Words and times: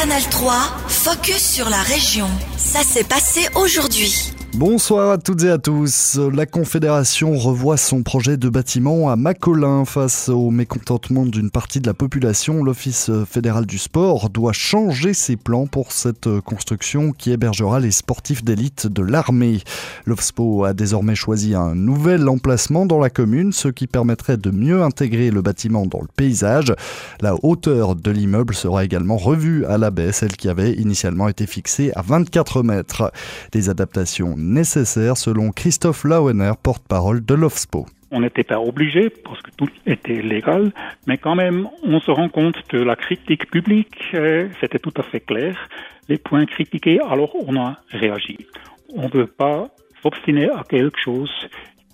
Canal 0.00 0.22
3, 0.30 0.54
focus 0.86 1.42
sur 1.42 1.68
la 1.68 1.82
région. 1.82 2.28
Ça 2.56 2.84
s'est 2.84 3.02
passé 3.02 3.48
aujourd'hui. 3.56 4.37
Bonsoir 4.58 5.12
à 5.12 5.18
toutes 5.18 5.44
et 5.44 5.50
à 5.50 5.58
tous. 5.58 6.18
La 6.34 6.44
Confédération 6.44 7.38
revoit 7.38 7.76
son 7.76 8.02
projet 8.02 8.36
de 8.36 8.48
bâtiment 8.48 9.08
à 9.08 9.14
Macolin 9.14 9.84
face 9.84 10.28
au 10.28 10.50
mécontentement 10.50 11.24
d'une 11.24 11.52
partie 11.52 11.78
de 11.78 11.86
la 11.86 11.94
population. 11.94 12.64
L'Office 12.64 13.08
fédéral 13.24 13.66
du 13.66 13.78
sport 13.78 14.30
doit 14.30 14.52
changer 14.52 15.14
ses 15.14 15.36
plans 15.36 15.68
pour 15.68 15.92
cette 15.92 16.40
construction 16.40 17.12
qui 17.12 17.30
hébergera 17.30 17.78
les 17.78 17.92
sportifs 17.92 18.42
d'élite 18.42 18.88
de 18.88 19.00
l'armée. 19.00 19.60
L'OFSPO 20.06 20.64
a 20.64 20.72
désormais 20.72 21.14
choisi 21.14 21.54
un 21.54 21.76
nouvel 21.76 22.28
emplacement 22.28 22.84
dans 22.84 22.98
la 22.98 23.10
commune, 23.10 23.52
ce 23.52 23.68
qui 23.68 23.86
permettrait 23.86 24.38
de 24.38 24.50
mieux 24.50 24.82
intégrer 24.82 25.30
le 25.30 25.40
bâtiment 25.40 25.86
dans 25.86 26.00
le 26.00 26.08
paysage. 26.16 26.74
La 27.20 27.36
hauteur 27.44 27.94
de 27.94 28.10
l'immeuble 28.10 28.56
sera 28.56 28.84
également 28.84 29.18
revue 29.18 29.64
à 29.66 29.78
la 29.78 29.92
baisse, 29.92 30.16
celle 30.16 30.36
qui 30.36 30.48
avait 30.48 30.72
initialement 30.72 31.28
été 31.28 31.46
fixée 31.46 31.92
à 31.94 32.02
24 32.02 32.64
mètres. 32.64 33.12
Des 33.52 33.68
adaptations 33.70 34.34
nécessaire 34.48 35.16
selon 35.16 35.50
Christophe 35.50 36.04
Lauener, 36.04 36.52
porte-parole 36.62 37.24
de 37.24 37.34
l'OFSPO. 37.34 37.86
On 38.10 38.20
n'était 38.20 38.44
pas 38.44 38.58
obligé 38.58 39.10
parce 39.10 39.40
que 39.42 39.50
tout 39.50 39.68
était 39.86 40.22
légal, 40.22 40.72
mais 41.06 41.18
quand 41.18 41.34
même, 41.34 41.68
on 41.84 42.00
se 42.00 42.10
rend 42.10 42.28
compte 42.28 42.56
de 42.72 42.82
la 42.82 42.96
critique 42.96 43.50
publique, 43.50 44.00
euh, 44.14 44.48
c'était 44.60 44.78
tout 44.78 44.94
à 44.96 45.02
fait 45.02 45.20
clair. 45.20 45.56
Les 46.08 46.16
points 46.16 46.46
critiqués, 46.46 46.98
alors 47.06 47.34
on 47.46 47.54
a 47.56 47.76
réagi. 47.90 48.38
On 48.94 49.08
ne 49.08 49.12
veut 49.12 49.26
pas 49.26 49.68
s'obstiner 50.02 50.48
à 50.50 50.62
quelque 50.68 50.98
chose 50.98 51.30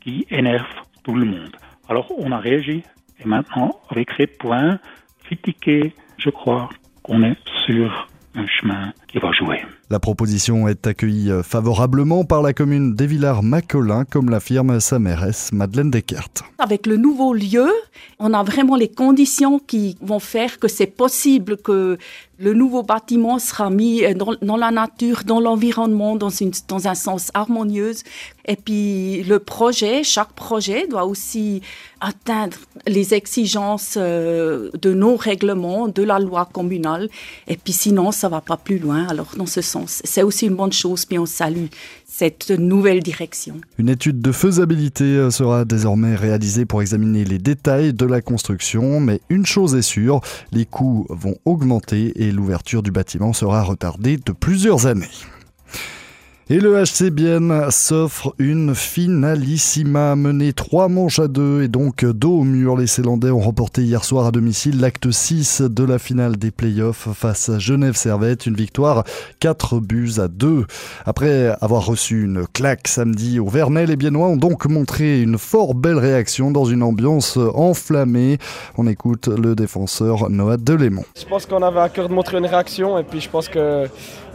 qui 0.01 0.25
énerve 0.31 0.71
tout 1.03 1.15
le 1.15 1.25
monde. 1.25 1.57
Alors 1.89 2.13
on 2.17 2.31
a 2.31 2.39
réagi 2.39 2.85
et 3.21 3.29
maintenant, 3.29 3.81
avec 3.91 4.11
ces 4.17 4.27
points 4.27 4.79
critiqués, 5.25 5.95
je 6.19 6.31
crois 6.31 6.69
qu'on 7.03 7.23
est 7.23 7.37
sur 7.67 8.09
un 8.35 8.47
chemin 8.47 8.93
qui 9.09 9.19
va 9.19 9.33
jouer. 9.33 9.63
La 9.95 10.01
proposition 10.01 10.67
est 10.67 10.89
accueillie 10.89 11.31
favorablement 11.45 12.25
par 12.25 12.43
la 12.43 12.53
commune 12.53 12.97
des 12.97 13.07
Villars-Macolin, 13.07 14.05
comme 14.05 14.29
l'affirme 14.29 14.81
sa 14.81 14.99
mairesse 14.99 15.53
Madeleine 15.53 15.93
Deckert. 15.93 16.31
Avec 16.59 16.89
le 16.89 16.97
nouveau 16.97 17.33
lieu, 17.33 17.71
on 18.19 18.35
a 18.35 18.43
vraiment 18.43 18.75
les 18.75 18.89
conditions 18.89 19.61
qui 19.61 19.97
vont 20.01 20.19
faire 20.19 20.59
que 20.59 20.67
c'est 20.67 20.89
possible 20.89 21.59
que 21.59 21.97
le 22.39 22.53
nouveau 22.53 22.83
bâtiment 22.83 23.39
sera 23.39 23.71
mis 23.71 24.03
dans, 24.15 24.57
la 24.57 24.71
nature, 24.71 25.23
dans 25.25 25.41
l'environnement, 25.41 26.17
dans, 26.17 26.31
un 26.87 26.95
sens 26.95 27.31
harmonieux. 27.33 27.93
Et 28.47 28.57
puis 28.57 29.23
le 29.23 29.39
projet, 29.39 30.03
chaque 30.03 30.33
projet 30.33 30.87
doit 30.89 31.05
aussi 31.05 31.63
atteindre 32.01 32.57
les 32.87 33.15
exigences 33.15 33.95
euh, 33.97 34.71
de 34.81 34.93
nos 34.93 35.17
règlements, 35.17 35.89
de 35.89 36.03
la 36.03 36.19
loi 36.19 36.49
communale. 36.53 37.09
Et 37.47 37.57
puis 37.57 37.73
sinon, 37.73 38.11
ça 38.11 38.29
va 38.29 38.41
pas 38.41 38.57
plus 38.57 38.79
loin. 38.79 39.07
Alors 39.09 39.29
dans 39.37 39.47
ce 39.47 39.61
sens, 39.61 39.84
c'est 39.87 40.23
aussi 40.23 40.47
une 40.47 40.57
bonne 40.57 40.73
chose. 40.73 41.05
Puis 41.05 41.19
on 41.19 41.27
salue 41.27 41.67
cette 42.07 42.51
nouvelle 42.51 43.03
direction. 43.03 43.57
Une 43.79 43.89
étude 43.89 44.21
de 44.21 44.33
faisabilité 44.33 45.05
euh, 45.05 45.31
sera 45.31 45.65
désormais 45.65 46.15
réalisée 46.15 46.65
pour 46.65 46.81
examiner 46.81 47.25
les 47.25 47.39
détails 47.39 47.93
de 47.93 48.07
la 48.07 48.21
construction, 48.21 49.01
mais 49.01 49.21
une 49.31 49.47
chose 49.47 49.75
est 49.75 49.83
sûre, 49.83 50.21
les 50.53 50.65
coûts 50.65 51.07
vont 51.09 51.37
augmenter 51.45 52.13
et 52.23 52.31
l'ouverture 52.31 52.83
du 52.83 52.93
bâtiment 52.93 53.33
sera 53.33 53.63
retardée 53.63 54.17
de 54.17 54.33
plusieurs 54.33 54.87
années. 54.87 55.09
Et 56.51 56.59
le 56.61 56.75
HC 56.75 57.09
Bienne 57.09 57.71
s'offre 57.71 58.35
une 58.39 58.75
finalissima 58.75 60.15
menée 60.15 60.53
trois 60.53 60.89
manches 60.89 61.19
à 61.19 61.27
deux 61.27 61.63
et 61.63 61.69
donc 61.69 62.05
dos 62.05 62.41
au 62.41 62.45
mur. 62.45 62.77
Les 62.77 62.87
Célandais 62.87 63.31
ont 63.31 63.41
remporté 63.41 63.81
hier 63.81 64.05
soir 64.05 64.27
à 64.27 64.31
domicile 64.31 64.79
l'acte 64.79 65.11
6 65.11 65.63
de 65.63 65.85
la 65.85 65.99
finale 65.99 66.37
des 66.37 66.51
playoffs 66.51 67.09
face 67.15 67.49
à 67.49 67.59
Genève 67.59 67.97
Servette. 67.97 68.45
Une 68.45 68.57
victoire 68.57 69.05
4 69.41 69.81
buts 69.81 70.13
à 70.19 70.29
2. 70.29 70.67
Après 71.07 71.57
avoir 71.63 71.87
reçu 71.87 72.25
une 72.25 72.47
claque 72.47 72.89
samedi 72.89 73.41
au 73.41 73.49
Vernet, 73.49 73.87
les 73.87 73.97
Biennois 73.97 74.29
ont 74.29 74.37
donc 74.37 74.67
montré 74.67 75.23
une 75.23 75.39
fort 75.39 75.75
belle 75.75 75.99
réaction 75.99 76.51
dans 76.51 76.67
une 76.67 76.83
ambiance 76.83 77.39
enflammée. 77.39 78.37
On 78.77 78.87
écoute 78.87 79.29
le 79.29 79.55
défenseur 79.55 80.29
Noah 80.29 80.59
Delémont. 80.59 81.07
Je 81.19 81.25
pense 81.25 81.47
qu'on 81.47 81.63
avait 81.63 81.81
à 81.81 81.89
cœur 81.89 82.11
de 82.11 82.13
montrer 82.13 82.37
une 82.37 82.45
réaction 82.45 82.99
et 82.99 83.03
puis 83.03 83.23
je 83.23 83.31
pense 83.31 83.49
que 83.49 83.87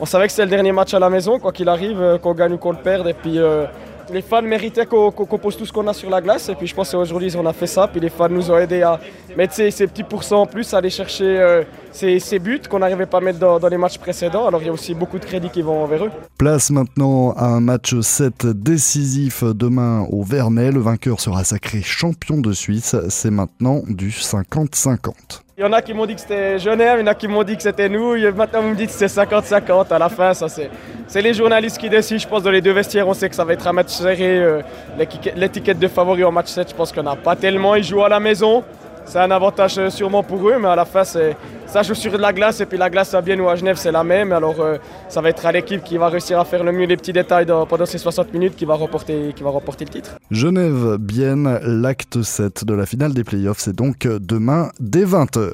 on 0.01 0.05
savait 0.05 0.27
que 0.27 0.31
c'était 0.31 0.45
le 0.45 0.49
dernier 0.49 0.71
match 0.71 0.93
à 0.93 0.99
la 0.99 1.09
maison, 1.09 1.39
quoi 1.39 1.51
qu'il 1.51 1.67
arrive. 1.67 1.98
Euh, 1.99 2.17
qu'on 2.17 2.33
gagne 2.33 2.53
ou 2.53 2.57
qu'on 2.57 2.71
le 2.71 2.77
perde. 2.77 3.07
Et 3.07 3.13
puis 3.13 3.37
euh, 3.37 3.65
les 4.11 4.21
fans 4.21 4.41
méritaient 4.41 4.85
qu'on 4.85 5.11
pose 5.11 5.57
tout 5.57 5.65
ce 5.65 5.73
qu'on 5.73 5.87
a 5.87 5.93
sur 5.93 6.09
la 6.09 6.21
glace. 6.21 6.49
Et 6.49 6.55
puis 6.55 6.67
je 6.67 6.75
pense 6.75 6.91
qu'aujourd'hui, 6.91 7.31
on 7.37 7.45
a 7.45 7.53
fait 7.53 7.67
ça. 7.67 7.87
Puis 7.87 7.99
les 7.99 8.09
fans 8.09 8.29
nous 8.29 8.49
ont 8.51 8.57
aidés 8.57 8.81
à 8.81 8.99
mettre 9.37 9.53
ces, 9.53 9.69
petits 9.69 10.03
pourcents 10.03 10.41
en 10.41 10.45
plus, 10.45 10.73
à 10.73 10.77
aller 10.77 10.89
chercher 10.89 11.39
euh, 11.39 11.63
ces, 11.91 12.39
buts 12.39 12.61
qu'on 12.69 12.79
n'arrivait 12.79 13.05
pas 13.05 13.17
à 13.17 13.21
mettre 13.21 13.39
dans, 13.39 13.67
les 13.67 13.77
matchs 13.77 13.97
précédents. 13.97 14.47
Alors 14.47 14.61
il 14.61 14.67
y 14.67 14.69
a 14.69 14.73
aussi 14.73 14.93
beaucoup 14.93 15.19
de 15.19 15.25
crédits 15.25 15.49
qui 15.49 15.61
vont 15.61 15.85
vers 15.85 16.05
eux. 16.05 16.11
Place 16.37 16.71
maintenant 16.71 17.31
à 17.33 17.45
un 17.45 17.59
match 17.59 17.99
7 17.99 18.47
décisif 18.47 19.43
demain 19.43 20.05
au 20.11 20.23
Vernet. 20.23 20.71
Le 20.71 20.79
vainqueur 20.79 21.19
sera 21.19 21.43
sacré 21.43 21.81
champion 21.81 22.37
de 22.39 22.53
Suisse. 22.53 22.95
C'est 23.09 23.31
maintenant 23.31 23.81
du 23.87 24.09
50-50. 24.09 25.43
Il 25.59 25.63
y 25.63 25.65
en 25.65 25.73
a 25.73 25.81
qui 25.81 25.93
m'ont 25.93 26.05
dit 26.05 26.15
que 26.15 26.21
c'était 26.21 26.57
Genève, 26.57 26.99
il 26.99 27.01
y 27.01 27.03
en 27.03 27.07
a 27.07 27.13
qui 27.13 27.27
m'ont 27.27 27.43
dit 27.43 27.57
que 27.57 27.61
c'était 27.61 27.89
nous. 27.89 28.15
Maintenant, 28.33 28.61
vous 28.61 28.69
me 28.69 28.75
dites 28.75 28.91
que 28.91 28.95
c'est 28.95 29.07
50-50 29.07 29.93
à 29.93 29.99
la 29.99 30.07
fin. 30.07 30.33
Ça, 30.33 30.47
c'est, 30.47 31.21
les 31.21 31.33
journalistes 31.33 31.77
qui 31.77 31.89
décident. 31.89 32.17
Je 32.17 32.27
pense 32.29 32.43
dans 32.43 32.49
les 32.49 32.61
deux 32.61 32.71
vestiaires, 32.71 33.05
on 33.05 33.13
sait 33.13 33.27
que 33.27 33.35
ça 33.35 33.43
va 33.43 33.51
être 33.51 33.67
un 33.67 33.73
match 33.73 33.89
serré. 33.89 34.39
Euh, 34.39 34.61
l'étiquette 35.35 35.77
de 35.77 35.89
favori 35.89 36.23
en 36.23 36.31
match 36.31 36.47
7, 36.47 36.69
je 36.69 36.73
pense 36.73 36.93
qu'on 36.93 37.03
n'a 37.03 37.17
pas 37.17 37.35
tellement. 37.35 37.75
Ils 37.75 37.83
jouent 37.83 38.05
à 38.05 38.07
la 38.07 38.21
maison 38.21 38.63
c'est 39.09 39.17
un 39.17 39.31
avantage 39.31 39.79
euh, 39.79 39.89
sûrement 39.89 40.21
pour 40.21 40.47
eux, 40.47 40.57
mais 40.61 40.67
à 40.67 40.75
la 40.75 40.85
fin, 40.85 41.03
ça 41.03 41.81
joue 41.81 41.95
sur 41.95 42.11
de 42.11 42.17
la 42.17 42.31
glace 42.31 42.61
et 42.61 42.67
puis 42.67 42.77
la 42.77 42.91
glace 42.91 43.11
à 43.15 43.21
Bienne 43.21 43.41
ou 43.41 43.49
à 43.49 43.55
Genève, 43.55 43.75
c'est 43.75 43.91
la 43.91 44.03
même. 44.03 44.31
Alors, 44.31 44.61
euh, 44.61 44.77
ça 45.07 45.19
va 45.19 45.29
être 45.29 45.43
à 45.47 45.51
l'équipe 45.51 45.83
qui 45.83 45.97
va 45.97 46.09
réussir 46.09 46.39
à 46.39 46.45
faire 46.45 46.63
le 46.63 46.71
mieux 46.71 46.85
les 46.85 46.95
petits 46.95 47.11
détails 47.11 47.47
pendant 47.67 47.87
ces 47.87 47.97
60 47.97 48.31
minutes 48.31 48.55
qui 48.55 48.65
va 48.65 48.75
remporter, 48.75 49.33
qui 49.35 49.41
va 49.41 49.49
remporter 49.49 49.85
le 49.85 49.89
titre. 49.89 50.11
Genève-Bienne, 50.29 51.59
l'acte 51.63 52.21
7 52.21 52.65
de 52.65 52.73
la 52.75 52.85
finale 52.85 53.15
des 53.15 53.23
playoffs, 53.23 53.59
c'est 53.59 53.75
donc 53.75 54.05
demain 54.05 54.69
dès 54.79 55.05
20h. 55.05 55.53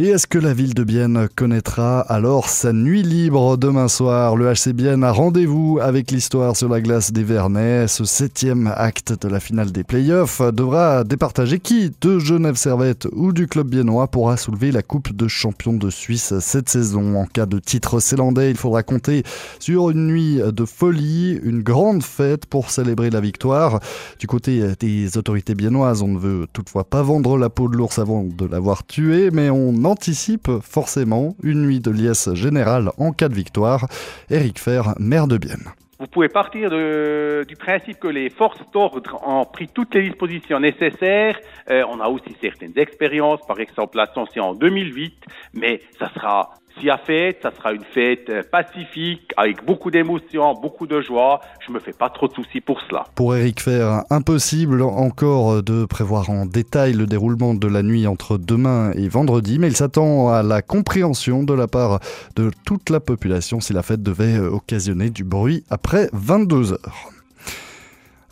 Et 0.00 0.10
est-ce 0.10 0.28
que 0.28 0.38
la 0.38 0.54
ville 0.54 0.74
de 0.74 0.84
Bienne 0.84 1.28
connaîtra 1.34 1.98
alors 2.02 2.48
sa 2.48 2.72
nuit 2.72 3.02
libre 3.02 3.56
demain 3.56 3.88
soir? 3.88 4.36
Le 4.36 4.46
HC 4.52 4.72
Bienne 4.72 5.02
a 5.02 5.10
rendez-vous 5.10 5.80
avec 5.82 6.12
l'histoire 6.12 6.54
sur 6.54 6.68
la 6.68 6.80
glace 6.80 7.10
des 7.10 7.24
Vernets. 7.24 7.88
Ce 7.88 8.04
septième 8.04 8.72
acte 8.76 9.20
de 9.20 9.28
la 9.28 9.40
finale 9.40 9.72
des 9.72 9.82
playoffs 9.82 10.40
devra 10.52 11.02
départager 11.02 11.58
qui 11.58 11.90
de 12.00 12.20
Genève 12.20 12.54
Servette 12.54 13.08
ou 13.10 13.32
du 13.32 13.48
club 13.48 13.70
biennois 13.70 14.06
pourra 14.06 14.36
soulever 14.36 14.70
la 14.70 14.82
Coupe 14.82 15.12
de 15.16 15.26
champion 15.26 15.72
de 15.72 15.90
Suisse 15.90 16.32
cette 16.38 16.68
saison. 16.68 17.16
En 17.16 17.26
cas 17.26 17.46
de 17.46 17.58
titre 17.58 17.98
zélandais, 17.98 18.52
il 18.52 18.56
faudra 18.56 18.84
compter 18.84 19.24
sur 19.58 19.90
une 19.90 20.06
nuit 20.06 20.40
de 20.40 20.64
folie, 20.64 21.40
une 21.42 21.64
grande 21.64 22.04
fête 22.04 22.46
pour 22.46 22.70
célébrer 22.70 23.10
la 23.10 23.20
victoire. 23.20 23.80
Du 24.20 24.28
côté 24.28 24.62
des 24.78 25.18
autorités 25.18 25.56
biennoises, 25.56 26.02
on 26.02 26.08
ne 26.08 26.20
veut 26.20 26.46
toutefois 26.52 26.84
pas 26.84 27.02
vendre 27.02 27.36
la 27.36 27.50
peau 27.50 27.68
de 27.68 27.76
l'ours 27.76 27.98
avant 27.98 28.22
de 28.22 28.46
l'avoir 28.46 28.86
tué, 28.86 29.30
mais 29.32 29.50
on 29.50 29.87
anticipe 29.88 30.50
forcément 30.62 31.34
une 31.42 31.62
nuit 31.62 31.80
de 31.80 31.90
liesse 31.90 32.32
générale 32.34 32.90
en 32.98 33.12
cas 33.12 33.28
de 33.28 33.34
victoire. 33.34 33.86
Éric 34.30 34.58
Fer, 34.60 34.94
maire 34.98 35.26
de 35.26 35.38
Bienne. 35.38 35.72
Vous 35.98 36.06
pouvez 36.06 36.28
partir 36.28 36.70
du 36.70 37.56
principe 37.56 37.98
que 37.98 38.06
les 38.06 38.30
forces 38.30 38.60
d'ordre 38.72 39.20
ont 39.26 39.44
pris 39.44 39.66
toutes 39.66 39.94
les 39.96 40.02
dispositions 40.02 40.60
nécessaires. 40.60 41.36
Euh, 41.70 41.82
on 41.90 41.98
a 41.98 42.06
aussi 42.08 42.36
certaines 42.40 42.78
expériences, 42.78 43.40
par 43.48 43.58
exemple 43.58 43.96
la 43.96 44.06
en 44.40 44.54
2008, 44.54 45.24
mais 45.54 45.80
ça 45.98 46.08
sera 46.14 46.50
si 46.80 46.90
à 46.90 46.98
fête, 46.98 47.38
ça 47.42 47.50
sera 47.56 47.72
une 47.72 47.84
fête 47.84 48.28
euh, 48.28 48.42
pacifique, 48.50 49.32
avec 49.36 49.64
beaucoup 49.64 49.90
d'émotions, 49.90 50.54
beaucoup 50.54 50.86
de 50.86 51.00
joie. 51.00 51.40
Je 51.66 51.72
me 51.72 51.80
fais 51.80 51.92
pas 51.92 52.10
trop 52.10 52.28
de 52.28 52.34
soucis 52.34 52.60
pour 52.60 52.80
cela. 52.88 53.04
Pour 53.14 53.34
Eric 53.36 53.60
Fer, 53.60 54.04
impossible 54.10 54.82
encore 54.82 55.62
de 55.62 55.84
prévoir 55.84 56.30
en 56.30 56.46
détail 56.46 56.92
le 56.92 57.06
déroulement 57.06 57.54
de 57.54 57.68
la 57.68 57.82
nuit 57.82 58.06
entre 58.06 58.38
demain 58.38 58.92
et 58.94 59.08
vendredi, 59.08 59.58
mais 59.58 59.68
il 59.68 59.76
s'attend 59.76 60.30
à 60.30 60.42
la 60.42 60.62
compréhension 60.62 61.42
de 61.42 61.54
la 61.54 61.66
part 61.66 62.00
de 62.36 62.50
toute 62.64 62.90
la 62.90 63.00
population 63.00 63.60
si 63.60 63.72
la 63.72 63.82
fête 63.82 64.02
devait 64.02 64.38
occasionner 64.38 65.10
du 65.10 65.24
bruit 65.24 65.64
après 65.70 66.08
22 66.12 66.72
heures. 66.72 67.17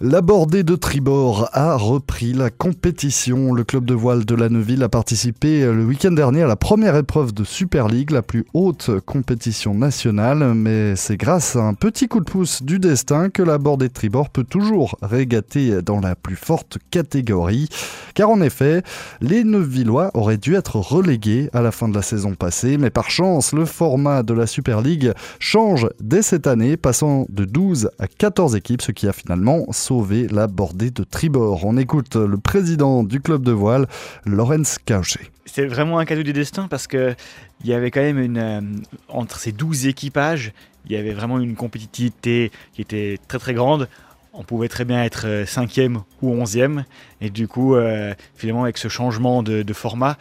La 0.02 0.20
bordée 0.20 0.62
de 0.62 0.76
tribord 0.76 1.48
a 1.54 1.74
repris 1.74 2.34
la 2.34 2.50
compétition. 2.50 3.54
Le 3.54 3.64
club 3.64 3.86
de 3.86 3.94
voile 3.94 4.26
de 4.26 4.34
la 4.34 4.50
Neuville 4.50 4.82
a 4.82 4.90
participé 4.90 5.64
le 5.64 5.86
week-end 5.86 6.12
dernier 6.12 6.42
à 6.42 6.46
la 6.46 6.54
première 6.54 6.96
épreuve 6.96 7.32
de 7.32 7.44
Super 7.44 7.88
League, 7.88 8.10
la 8.10 8.20
plus 8.20 8.44
haute 8.52 8.90
compétition 9.06 9.72
nationale. 9.72 10.52
Mais 10.52 10.96
c'est 10.96 11.16
grâce 11.16 11.56
à 11.56 11.62
un 11.62 11.72
petit 11.72 12.08
coup 12.08 12.20
de 12.20 12.26
pouce 12.26 12.62
du 12.62 12.78
destin 12.78 13.30
que 13.30 13.42
la 13.42 13.56
bordée 13.56 13.88
de 13.88 13.94
tribord 13.94 14.28
peut 14.28 14.44
toujours 14.44 14.98
régater 15.00 15.80
dans 15.80 16.00
la 16.00 16.14
plus 16.14 16.36
forte 16.36 16.76
catégorie. 16.90 17.70
Car 18.12 18.28
en 18.28 18.42
effet, 18.42 18.82
les 19.22 19.44
Neuvillois 19.44 20.10
auraient 20.12 20.36
dû 20.36 20.56
être 20.56 20.76
relégués 20.76 21.48
à 21.54 21.62
la 21.62 21.72
fin 21.72 21.88
de 21.88 21.94
la 21.94 22.02
saison 22.02 22.34
passée. 22.34 22.76
Mais 22.76 22.90
par 22.90 23.08
chance, 23.08 23.54
le 23.54 23.64
format 23.64 24.22
de 24.22 24.34
la 24.34 24.46
Super 24.46 24.82
League 24.82 25.14
change 25.38 25.88
dès 26.02 26.20
cette 26.20 26.46
année, 26.46 26.76
passant 26.76 27.24
de 27.30 27.46
12 27.46 27.88
à 27.98 28.08
14 28.08 28.56
équipes, 28.56 28.82
ce 28.82 28.92
qui 28.92 29.08
a 29.08 29.14
finalement 29.14 29.64
sauver 29.86 30.26
la 30.26 30.48
bordée 30.48 30.90
de 30.90 31.04
tribord. 31.04 31.64
On 31.64 31.76
écoute 31.76 32.16
le 32.16 32.38
président 32.38 33.04
du 33.04 33.20
club 33.20 33.44
de 33.44 33.52
voile, 33.52 33.86
Lorenz 34.24 34.78
Cauchet. 34.84 35.30
C'est 35.44 35.66
vraiment 35.66 36.00
un 36.00 36.04
cadeau 36.04 36.24
du 36.24 36.32
destin 36.32 36.66
parce 36.66 36.88
que 36.88 37.14
il 37.62 37.70
y 37.70 37.72
avait 37.72 37.92
quand 37.92 38.00
même 38.00 38.18
une 38.18 38.38
euh, 38.38 38.60
entre 39.08 39.38
ces 39.38 39.52
12 39.52 39.86
équipages, 39.86 40.52
il 40.86 40.92
y 40.92 40.96
avait 40.96 41.12
vraiment 41.12 41.38
une 41.38 41.54
compétitivité 41.54 42.50
qui 42.72 42.82
était 42.82 43.20
très 43.28 43.38
très 43.38 43.54
grande 43.54 43.88
on 44.36 44.42
pouvait 44.42 44.68
très 44.68 44.84
bien 44.84 45.02
être 45.02 45.26
euh, 45.26 45.46
cinquième 45.46 46.02
ou 46.22 46.30
onzième. 46.32 46.84
Et 47.20 47.30
du 47.30 47.48
coup, 47.48 47.74
euh, 47.74 48.14
finalement, 48.36 48.64
avec 48.64 48.78
ce 48.78 48.88
changement 48.88 49.42
de, 49.42 49.64
format, 49.72 50.16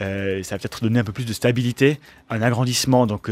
euh, 0.00 0.42
ça 0.42 0.54
va 0.54 0.58
peut-être 0.58 0.82
donner 0.82 1.00
un 1.00 1.04
peu 1.04 1.12
plus 1.12 1.26
de 1.26 1.32
stabilité, 1.32 2.00
un 2.30 2.42
agrandissement, 2.42 3.06
donc 3.06 3.30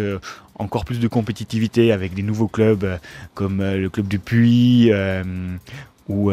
encore 0.58 0.84
plus 0.84 1.00
de 1.00 1.08
compétitivité 1.08 1.92
avec 1.92 2.14
des 2.14 2.22
nouveaux 2.22 2.48
clubs 2.48 2.98
comme 3.34 3.62
le 3.62 3.88
club 3.88 4.08
du 4.08 4.18
Puy 4.18 4.90
ou 6.08 6.30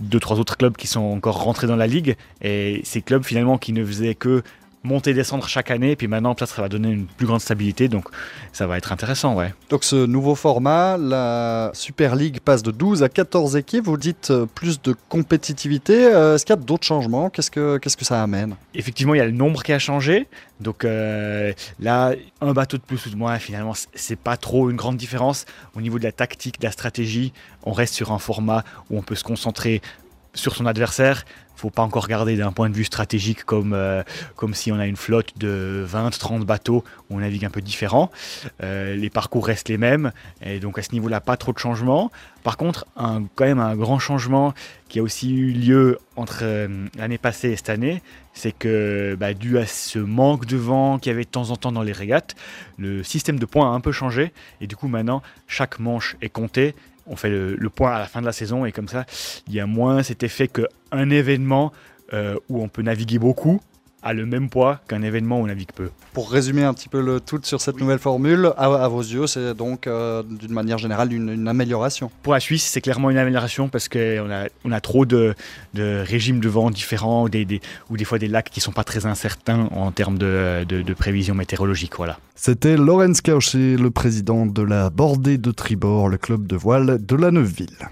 deux, 0.00 0.20
trois 0.20 0.38
autres 0.38 0.56
clubs 0.56 0.76
qui 0.76 0.86
sont 0.86 1.00
encore 1.00 1.42
rentrés 1.42 1.66
dans 1.66 1.76
la 1.76 1.86
ligue. 1.86 2.16
Et 2.42 2.80
ces 2.84 3.02
clubs, 3.02 3.24
finalement, 3.24 3.58
qui 3.58 3.72
ne 3.72 3.84
faisaient 3.84 4.14
que 4.14 4.42
monter 4.84 5.14
descendre 5.14 5.48
chaque 5.48 5.70
année 5.70 5.92
et 5.92 5.96
puis 5.96 6.06
maintenant 6.06 6.34
peut-être 6.34 6.54
ça 6.54 6.62
va 6.62 6.68
donner 6.68 6.90
une 6.90 7.06
plus 7.06 7.26
grande 7.26 7.40
stabilité 7.40 7.88
donc 7.88 8.08
ça 8.52 8.66
va 8.66 8.76
être 8.76 8.92
intéressant 8.92 9.34
ouais. 9.34 9.52
Donc 9.70 9.82
ce 9.84 10.06
nouveau 10.06 10.34
format, 10.34 10.96
la 10.96 11.70
Super 11.74 12.14
League 12.14 12.40
passe 12.40 12.62
de 12.62 12.70
12 12.70 13.02
à 13.02 13.08
14 13.08 13.56
équipes, 13.56 13.84
vous 13.84 13.96
dites 13.96 14.30
euh, 14.30 14.46
plus 14.46 14.80
de 14.82 14.94
compétitivité, 15.08 16.06
euh, 16.06 16.34
est-ce 16.34 16.44
qu'il 16.44 16.54
y 16.54 16.58
a 16.58 16.62
d'autres 16.62 16.86
changements? 16.86 17.30
Qu'est-ce 17.30 17.50
que 17.50 17.78
qu'est-ce 17.78 17.96
que 17.96 18.04
ça 18.04 18.22
amène? 18.22 18.56
Effectivement, 18.74 19.14
il 19.14 19.18
y 19.18 19.20
a 19.20 19.26
le 19.26 19.32
nombre 19.32 19.62
qui 19.62 19.72
a 19.72 19.78
changé. 19.78 20.28
Donc 20.60 20.84
euh, 20.84 21.52
là, 21.80 22.14
un 22.40 22.52
bateau 22.52 22.76
de 22.76 22.82
plus 22.82 23.06
ou 23.06 23.10
de 23.10 23.16
moins, 23.16 23.38
finalement, 23.38 23.72
c'est 23.94 24.18
pas 24.18 24.36
trop 24.36 24.70
une 24.70 24.76
grande 24.76 24.96
différence. 24.96 25.46
Au 25.74 25.80
niveau 25.80 25.98
de 25.98 26.04
la 26.04 26.12
tactique, 26.12 26.60
de 26.60 26.66
la 26.66 26.72
stratégie, 26.72 27.32
on 27.64 27.72
reste 27.72 27.94
sur 27.94 28.12
un 28.12 28.18
format 28.18 28.64
où 28.90 28.98
on 28.98 29.02
peut 29.02 29.14
se 29.16 29.24
concentrer 29.24 29.82
sur 30.34 30.54
son 30.54 30.66
adversaire. 30.66 31.24
Faut 31.56 31.70
pas 31.70 31.82
encore 31.82 32.04
regarder 32.04 32.36
d'un 32.36 32.52
point 32.52 32.68
de 32.68 32.74
vue 32.74 32.84
stratégique 32.84 33.44
comme, 33.44 33.72
euh, 33.72 34.02
comme 34.36 34.54
si 34.54 34.72
on 34.72 34.78
a 34.78 34.86
une 34.86 34.96
flotte 34.96 35.38
de 35.38 35.86
20-30 35.88 36.44
bateaux 36.44 36.84
où 37.08 37.16
on 37.16 37.20
navigue 37.20 37.44
un 37.44 37.50
peu 37.50 37.60
différent. 37.60 38.10
Euh, 38.62 38.96
les 38.96 39.10
parcours 39.10 39.46
restent 39.46 39.68
les 39.68 39.78
mêmes 39.78 40.12
et 40.42 40.60
donc 40.60 40.78
à 40.78 40.82
ce 40.82 40.92
niveau-là, 40.92 41.20
pas 41.20 41.36
trop 41.36 41.52
de 41.52 41.58
changements. 41.58 42.10
Par 42.42 42.56
contre, 42.56 42.86
un, 42.96 43.24
quand 43.34 43.44
même 43.44 43.60
un 43.60 43.74
grand 43.76 43.98
changement 43.98 44.52
qui 44.88 44.98
a 44.98 45.02
aussi 45.02 45.34
eu 45.34 45.52
lieu 45.52 45.98
entre 46.16 46.40
euh, 46.42 46.86
l'année 46.96 47.18
passée 47.18 47.50
et 47.50 47.56
cette 47.56 47.70
année, 47.70 48.02
c'est 48.34 48.52
que 48.52 49.16
bah, 49.18 49.32
dû 49.32 49.58
à 49.58 49.66
ce 49.66 49.98
manque 49.98 50.46
de 50.46 50.56
vent 50.56 50.98
qu'il 50.98 51.10
y 51.10 51.14
avait 51.14 51.24
de 51.24 51.28
temps 51.28 51.50
en 51.50 51.56
temps 51.56 51.72
dans 51.72 51.82
les 51.82 51.92
régates, 51.92 52.34
le 52.78 53.02
système 53.02 53.38
de 53.38 53.46
points 53.46 53.72
a 53.72 53.74
un 53.74 53.80
peu 53.80 53.92
changé 53.92 54.32
et 54.60 54.66
du 54.66 54.76
coup 54.76 54.88
maintenant 54.88 55.22
chaque 55.46 55.78
manche 55.78 56.16
est 56.20 56.28
comptée 56.28 56.74
on 57.06 57.16
fait 57.16 57.30
le, 57.30 57.70
point 57.70 57.92
à 57.94 57.98
la 57.98 58.06
fin 58.06 58.20
de 58.20 58.26
la 58.26 58.32
saison 58.32 58.64
et 58.64 58.72
comme 58.72 58.88
ça, 58.88 59.04
il 59.48 59.54
y 59.54 59.60
a 59.60 59.66
moins 59.66 60.02
cet 60.02 60.22
effet 60.22 60.48
qu'un 60.48 61.10
événement 61.10 61.72
euh, 62.12 62.36
où 62.48 62.62
on 62.62 62.68
peut 62.68 62.82
naviguer 62.82 63.18
beaucoup 63.18 63.60
a 64.04 64.12
le 64.12 64.26
même 64.26 64.50
poids 64.50 64.80
qu'un 64.86 65.02
événement 65.02 65.40
où 65.40 65.44
on 65.44 65.46
navigue 65.46 65.72
peu. 65.74 65.88
Pour 66.12 66.30
résumer 66.30 66.62
un 66.62 66.74
petit 66.74 66.88
peu 66.88 67.00
le 67.00 67.20
tout 67.20 67.40
sur 67.42 67.60
cette 67.60 67.80
nouvelle 67.80 67.98
formule, 67.98 68.52
à, 68.56 68.86
vos 68.88 69.00
yeux, 69.00 69.26
c'est 69.26 69.54
donc 69.54 69.86
euh, 69.86 70.22
d'une 70.22 70.52
manière 70.52 70.78
générale 70.78 71.12
une, 71.12 71.48
amélioration 71.48 72.10
Pour 72.22 72.34
la 72.34 72.40
Suisse, 72.40 72.64
c'est 72.64 72.82
clairement 72.82 73.10
une 73.10 73.16
amélioration 73.16 73.68
parce 73.68 73.88
qu'on 73.88 74.30
a, 74.30 74.48
on 74.64 74.72
a 74.72 74.80
trop 74.80 75.06
de, 75.06 75.34
régimes 75.74 76.40
de 76.40 76.48
vent 76.48 76.70
différents 76.70 77.28
des, 77.28 77.60
ou 77.90 77.96
des 77.96 78.04
fois 78.04 78.18
des 78.18 78.28
lacs 78.28 78.50
qui 78.50 78.60
sont 78.60 78.72
pas 78.72 78.84
très 78.84 79.06
incertains 79.06 79.68
en 79.72 79.90
termes 79.90 80.18
de, 80.18 80.64
de, 80.68 80.94
prévision 80.94 81.34
météorologique. 81.34 81.96
Voilà. 81.96 82.18
C'était 82.34 82.76
Lorenz 82.76 83.20
Kauché, 83.22 83.76
le 83.76 83.90
président 83.90 84.44
de 84.46 84.62
la 84.62 84.90
Bordée 84.90 85.38
de 85.38 85.50
Tribord, 85.50 86.08
le 86.08 86.18
club 86.18 86.46
de 86.46 86.56
voile 86.56 87.04
de 87.04 87.16
la 87.16 87.30
Neuville. 87.30 87.88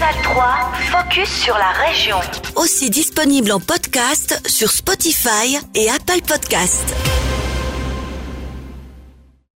Canal 0.00 0.22
3, 0.22 0.72
focus 0.90 1.28
sur 1.28 1.54
la 1.58 1.72
région. 1.86 2.16
Aussi 2.56 2.88
disponible 2.88 3.52
en 3.52 3.60
podcast 3.60 4.40
sur 4.46 4.70
Spotify 4.70 5.58
et 5.74 5.90
Apple 5.90 6.22
Podcast. 6.26 7.09